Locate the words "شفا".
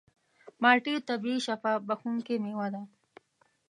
1.45-1.73